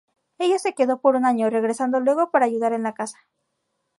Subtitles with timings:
[0.39, 3.19] Ella se quedó por un año; regresando luego para ayudar en la casa.